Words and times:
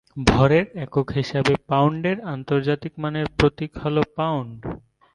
ভরের 0.27 0.65
একক 0.85 1.07
হিসাবে 1.17 1.53
পাউন্ডের 1.69 2.17
আন্তর্জাতিক 2.33 2.93
মানের 3.03 3.27
প্রতীক 3.37 3.71
হল 3.83 3.95
পাউন্ড। 4.15 4.59